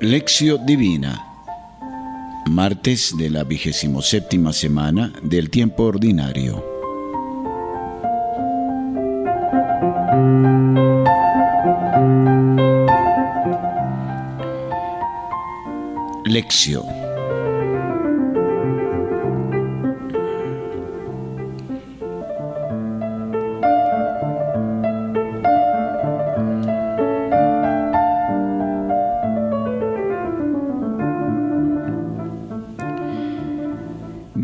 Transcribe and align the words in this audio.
Lección 0.00 0.64
Divina. 0.64 1.26
Martes 2.46 3.16
de 3.18 3.30
la 3.30 3.42
vigésimo 3.42 4.00
séptima 4.00 4.52
semana 4.52 5.12
del 5.22 5.50
tiempo 5.50 5.82
ordinario. 5.82 6.64
Lección. 16.24 17.07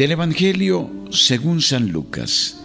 Del 0.00 0.12
Evangelio 0.12 0.90
según 1.10 1.60
San 1.60 1.90
Lucas, 1.90 2.56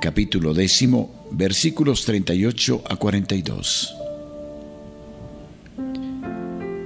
capítulo 0.00 0.54
décimo, 0.54 1.28
versículos 1.30 2.04
38 2.04 2.82
a 2.84 2.96
42. 2.96 3.94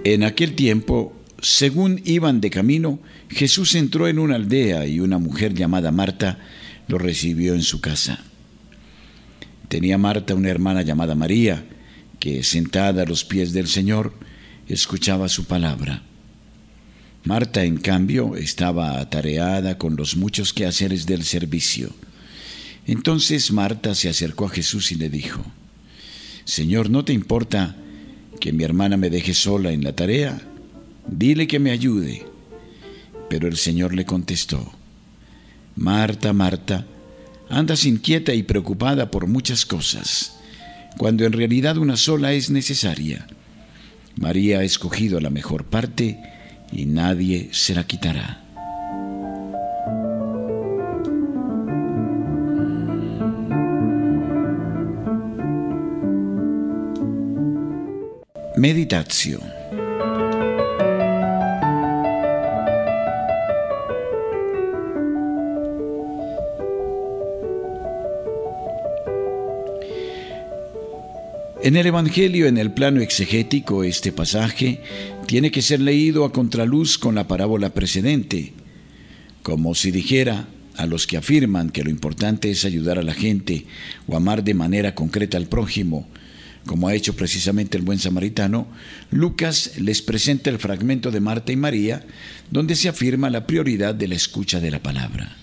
En 0.04 0.24
aquel 0.24 0.54
tiempo, 0.56 1.16
según 1.40 2.02
iban 2.04 2.42
de 2.42 2.50
camino, 2.50 2.98
Jesús 3.30 3.74
entró 3.74 4.08
en 4.08 4.19
una 4.19 4.36
aldea 4.36 4.86
y 4.86 5.00
una 5.00 5.16
mujer 5.16 5.55
llamada 5.55 5.91
Marta 5.91 6.38
lo 6.86 6.98
recibió 6.98 7.54
en 7.54 7.62
su 7.62 7.80
casa. 7.80 8.22
Tenía 9.69 9.97
Marta 9.97 10.34
una 10.34 10.50
hermana 10.50 10.82
llamada 10.82 11.14
María, 11.14 11.64
que 12.20 12.42
sentada 12.42 13.04
a 13.04 13.06
los 13.06 13.25
pies 13.25 13.54
del 13.54 13.69
Señor, 13.69 14.12
escuchaba 14.69 15.30
su 15.30 15.47
palabra. 15.47 16.02
Marta, 17.25 17.65
en 17.65 17.77
cambio, 17.77 18.37
estaba 18.37 18.98
atareada 18.98 19.78
con 19.78 19.97
los 19.97 20.17
muchos 20.17 20.53
quehaceres 20.53 21.06
del 21.06 21.23
servicio. 21.23 21.95
Entonces 22.87 23.53
Marta 23.53 23.95
se 23.95 24.09
acercó 24.09 24.47
a 24.47 24.51
Jesús 24.51 24.91
y 24.91 24.97
le 24.97 25.09
dijo, 25.09 25.45
Señor, 26.45 26.91
¿no 26.91 27.05
te 27.05 27.12
importa 27.12 27.77
que 28.41 28.53
mi 28.53 28.65
hermana 28.65 28.97
me 28.97 29.09
deje 29.09 29.34
sola 29.34 29.70
en 29.70 29.84
la 29.84 29.95
tarea? 29.95 30.43
Dile 31.06 31.47
que 31.47 31.61
me 31.61 31.70
ayude. 31.70 32.27
Pero 33.28 33.47
el 33.47 33.56
Señor 33.56 33.95
le 33.95 34.05
contestó, 34.05 34.73
Marta, 35.77 36.33
Marta, 36.33 36.87
andas 37.48 37.84
inquieta 37.84 38.34
y 38.34 38.43
preocupada 38.43 39.11
por 39.11 39.28
muchas 39.28 39.65
cosas, 39.65 40.37
cuando 40.98 41.25
en 41.25 41.33
realidad 41.33 41.78
una 41.78 41.97
sola 41.97 42.33
es 42.33 42.50
necesaria. 42.50 43.27
María 44.17 44.59
ha 44.59 44.65
escogido 44.65 45.20
la 45.20 45.31
mejor 45.31 45.65
parte, 45.65 46.19
y 46.73 46.87
nadie 46.87 47.51
se 47.53 47.75
la 47.75 47.84
quitará. 47.84 48.39
Meditación. 58.56 59.41
En 71.65 71.77
el 71.77 71.87
Evangelio, 71.87 72.49
en 72.49 72.59
el 72.59 72.72
plano 72.72 73.00
exegético, 73.00 73.84
este 73.84 74.11
pasaje 74.11 74.81
tiene 75.27 75.50
que 75.50 75.62
ser 75.62 75.81
leído 75.81 76.25
a 76.25 76.33
contraluz 76.33 76.99
con 76.99 77.15
la 77.15 77.27
parábola 77.28 77.75
precedente, 77.75 78.53
como 79.43 79.75
si 79.75 79.91
dijera 79.91 80.49
a 80.77 80.87
los 80.87 81.06
que 81.06 81.16
afirman 81.16 81.71
que 81.71 81.84
lo 81.84 81.91
importante 81.91 82.50
es 82.50 82.65
ayudar 82.65 82.99
a 82.99 83.03
la 83.03 83.15
gente 83.15 83.66
o 84.06 84.16
amar 84.16 84.44
de 84.44 84.55
manera 84.55 84.94
concreta 84.94 85.37
al 85.37 85.47
prójimo, 85.47 86.09
como 86.66 86.88
ha 86.88 86.94
hecho 86.94 87.16
precisamente 87.16 87.77
el 87.77 87.82
buen 87.82 87.99
samaritano, 87.99 88.69
Lucas 89.11 89.72
les 89.78 90.00
presenta 90.00 90.49
el 90.50 90.59
fragmento 90.59 91.11
de 91.11 91.21
Marta 91.21 91.53
y 91.53 91.56
María, 91.56 92.05
donde 92.50 92.77
se 92.77 92.88
afirma 92.88 93.31
la 93.31 93.47
prioridad 93.47 93.94
de 93.94 94.09
la 94.09 94.15
escucha 94.15 94.61
de 94.61 94.71
la 94.71 94.82
palabra. 94.82 95.37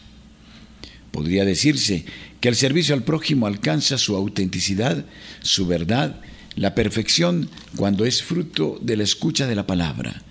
Podría 1.11 1.43
decirse 1.43 2.05
que 2.39 2.49
el 2.49 2.55
servicio 2.55 2.95
al 2.95 3.03
prójimo 3.03 3.47
alcanza 3.47 3.97
su 3.97 4.15
autenticidad, 4.15 5.05
su 5.41 5.67
verdad, 5.67 6.21
la 6.59 6.75
perfección 6.75 7.49
cuando 7.77 8.03
es 8.03 8.21
fruto 8.21 8.77
de 8.81 8.97
la 8.97 9.03
escucha 9.03 9.47
de 9.47 9.55
la 9.55 9.65
palabra, 9.65 10.23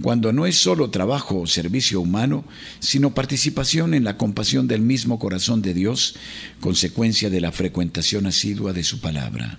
cuando 0.00 0.32
no 0.32 0.46
es 0.46 0.54
solo 0.54 0.90
trabajo 0.90 1.40
o 1.40 1.46
servicio 1.48 2.00
humano, 2.00 2.44
sino 2.78 3.14
participación 3.14 3.92
en 3.92 4.04
la 4.04 4.16
compasión 4.16 4.68
del 4.68 4.80
mismo 4.80 5.18
corazón 5.18 5.62
de 5.62 5.74
Dios, 5.74 6.14
consecuencia 6.60 7.30
de 7.30 7.40
la 7.40 7.50
frecuentación 7.50 8.26
asidua 8.26 8.72
de 8.72 8.84
su 8.84 9.00
palabra. 9.00 9.58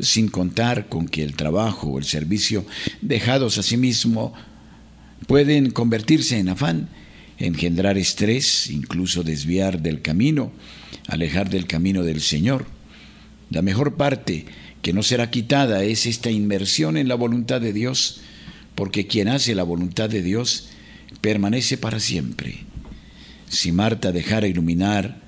Sin 0.00 0.28
contar 0.28 0.88
con 0.88 1.08
que 1.08 1.22
el 1.22 1.36
trabajo 1.36 1.88
o 1.88 1.98
el 1.98 2.06
servicio 2.06 2.64
dejados 3.02 3.58
a 3.58 3.62
sí 3.62 3.76
mismo 3.76 4.32
pueden 5.26 5.72
convertirse 5.72 6.38
en 6.38 6.48
afán, 6.48 6.88
engendrar 7.36 7.98
estrés, 7.98 8.70
incluso 8.70 9.22
desviar 9.22 9.82
del 9.82 10.00
camino, 10.00 10.52
alejar 11.06 11.50
del 11.50 11.66
camino 11.66 12.02
del 12.02 12.22
Señor. 12.22 12.75
La 13.50 13.62
mejor 13.62 13.94
parte 13.94 14.46
que 14.82 14.92
no 14.92 15.02
será 15.02 15.30
quitada 15.30 15.84
es 15.84 16.06
esta 16.06 16.30
inmersión 16.30 16.96
en 16.96 17.08
la 17.08 17.14
voluntad 17.14 17.60
de 17.60 17.72
Dios, 17.72 18.20
porque 18.74 19.06
quien 19.06 19.28
hace 19.28 19.54
la 19.54 19.62
voluntad 19.62 20.08
de 20.08 20.22
Dios 20.22 20.68
permanece 21.20 21.78
para 21.78 22.00
siempre. 22.00 22.64
Si 23.48 23.72
Marta 23.72 24.12
dejara 24.12 24.46
iluminar 24.46 25.20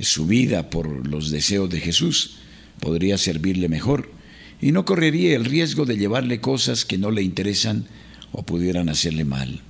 su 0.00 0.26
vida 0.26 0.70
por 0.70 1.06
los 1.06 1.30
deseos 1.30 1.70
de 1.70 1.80
Jesús, 1.80 2.38
podría 2.80 3.18
servirle 3.18 3.68
mejor 3.68 4.10
y 4.60 4.72
no 4.72 4.84
correría 4.84 5.34
el 5.34 5.44
riesgo 5.44 5.84
de 5.84 5.96
llevarle 5.96 6.40
cosas 6.40 6.84
que 6.84 6.98
no 6.98 7.10
le 7.10 7.22
interesan 7.22 7.86
o 8.32 8.44
pudieran 8.44 8.88
hacerle 8.88 9.24
mal. 9.24 9.60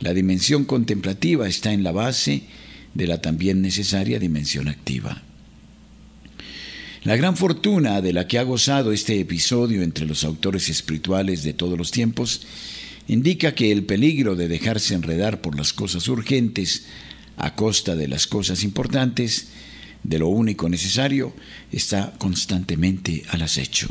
La 0.00 0.12
dimensión 0.12 0.64
contemplativa 0.64 1.48
está 1.48 1.72
en 1.72 1.82
la 1.82 1.92
base 1.92 2.42
de 2.94 3.06
la 3.06 3.20
también 3.20 3.62
necesaria 3.62 4.18
dimensión 4.18 4.68
activa. 4.68 5.22
La 7.04 7.16
gran 7.16 7.36
fortuna 7.36 8.00
de 8.00 8.14
la 8.14 8.26
que 8.26 8.38
ha 8.38 8.44
gozado 8.44 8.90
este 8.90 9.20
episodio 9.20 9.82
entre 9.82 10.06
los 10.06 10.24
autores 10.24 10.70
espirituales 10.70 11.42
de 11.42 11.52
todos 11.52 11.76
los 11.76 11.90
tiempos 11.90 12.46
indica 13.08 13.54
que 13.54 13.70
el 13.70 13.84
peligro 13.84 14.36
de 14.36 14.48
dejarse 14.48 14.94
enredar 14.94 15.42
por 15.42 15.54
las 15.54 15.74
cosas 15.74 16.08
urgentes 16.08 16.86
a 17.36 17.56
costa 17.56 17.94
de 17.94 18.08
las 18.08 18.26
cosas 18.26 18.64
importantes, 18.64 19.48
de 20.02 20.18
lo 20.18 20.28
único 20.28 20.70
necesario, 20.70 21.34
está 21.70 22.14
constantemente 22.16 23.24
al 23.28 23.42
acecho. 23.42 23.88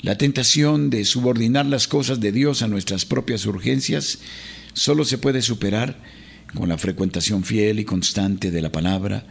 La 0.00 0.16
tentación 0.16 0.90
de 0.90 1.04
subordinar 1.04 1.66
las 1.66 1.88
cosas 1.88 2.20
de 2.20 2.30
Dios 2.30 2.62
a 2.62 2.68
nuestras 2.68 3.04
propias 3.06 3.44
urgencias 3.44 4.20
solo 4.72 5.04
se 5.04 5.18
puede 5.18 5.42
superar 5.42 5.98
con 6.54 6.68
la 6.68 6.78
frecuentación 6.78 7.42
fiel 7.42 7.80
y 7.80 7.84
constante 7.84 8.52
de 8.52 8.62
la 8.62 8.70
palabra, 8.70 9.26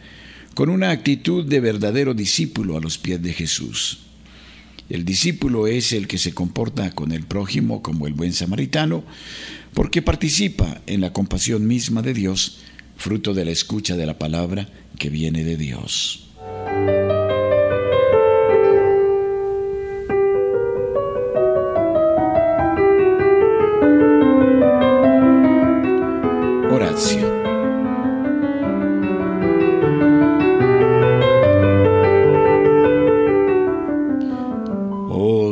con 0.54 0.68
una 0.68 0.90
actitud 0.90 1.44
de 1.44 1.60
verdadero 1.60 2.14
discípulo 2.14 2.76
a 2.76 2.80
los 2.80 2.96
pies 2.96 3.20
de 3.20 3.32
Jesús. 3.32 3.98
El 4.88 5.04
discípulo 5.04 5.66
es 5.66 5.92
el 5.92 6.06
que 6.06 6.18
se 6.18 6.32
comporta 6.32 6.90
con 6.92 7.10
el 7.12 7.24
prójimo 7.24 7.82
como 7.82 8.06
el 8.06 8.12
buen 8.12 8.32
samaritano, 8.32 9.02
porque 9.72 10.02
participa 10.02 10.80
en 10.86 11.00
la 11.00 11.12
compasión 11.12 11.66
misma 11.66 12.02
de 12.02 12.14
Dios, 12.14 12.58
fruto 12.96 13.34
de 13.34 13.44
la 13.44 13.50
escucha 13.50 13.96
de 13.96 14.06
la 14.06 14.18
palabra 14.18 14.68
que 14.98 15.10
viene 15.10 15.42
de 15.42 15.56
Dios. 15.56 16.20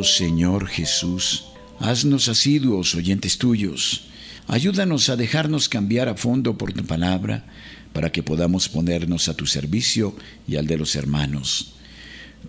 Señor 0.04 0.66
Jesús, 0.66 1.44
haznos 1.78 2.28
asiduos 2.28 2.94
oyentes 2.94 3.38
tuyos. 3.38 4.08
Ayúdanos 4.48 5.08
a 5.08 5.16
dejarnos 5.16 5.68
cambiar 5.68 6.08
a 6.08 6.14
fondo 6.14 6.58
por 6.58 6.72
tu 6.72 6.84
palabra, 6.84 7.44
para 7.92 8.10
que 8.10 8.22
podamos 8.22 8.68
ponernos 8.68 9.28
a 9.28 9.34
tu 9.34 9.46
servicio 9.46 10.16
y 10.48 10.56
al 10.56 10.66
de 10.66 10.78
los 10.78 10.96
hermanos. 10.96 11.74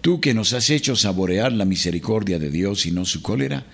Tú 0.02 0.20
que 0.20 0.34
nos 0.34 0.54
has 0.54 0.70
hecho 0.70 0.96
saborear 0.96 1.52
la 1.52 1.66
misericordia 1.66 2.40
de 2.40 2.50
Dios 2.50 2.86
y 2.86 2.92
no 2.92 3.06
su 3.06 3.22
cólera, 3.22 3.66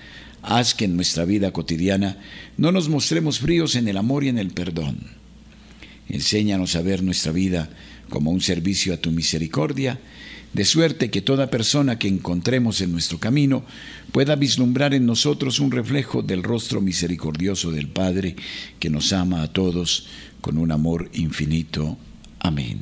haz 0.41 0.73
que 0.73 0.85
en 0.85 0.95
nuestra 0.95 1.25
vida 1.25 1.51
cotidiana 1.51 2.17
no 2.57 2.71
nos 2.71 2.89
mostremos 2.89 3.39
fríos 3.39 3.75
en 3.75 3.87
el 3.87 3.97
amor 3.97 4.23
y 4.23 4.29
en 4.29 4.37
el 4.37 4.49
perdón. 4.49 4.97
Enséñanos 6.09 6.75
a 6.75 6.81
ver 6.81 7.03
nuestra 7.03 7.31
vida 7.31 7.69
como 8.09 8.31
un 8.31 8.41
servicio 8.41 8.93
a 8.93 8.97
tu 8.97 9.11
misericordia, 9.11 9.99
de 10.53 10.65
suerte 10.65 11.11
que 11.11 11.21
toda 11.21 11.49
persona 11.49 11.99
que 11.99 12.07
encontremos 12.07 12.81
en 12.81 12.91
nuestro 12.91 13.19
camino 13.19 13.63
pueda 14.11 14.35
vislumbrar 14.35 14.93
en 14.93 15.05
nosotros 15.05 15.59
un 15.59 15.71
reflejo 15.71 16.21
del 16.21 16.43
rostro 16.43 16.81
misericordioso 16.81 17.71
del 17.71 17.87
Padre 17.87 18.35
que 18.79 18.89
nos 18.89 19.13
ama 19.13 19.43
a 19.43 19.53
todos 19.53 20.07
con 20.41 20.57
un 20.57 20.71
amor 20.71 21.09
infinito. 21.13 21.97
Amén. 22.39 22.79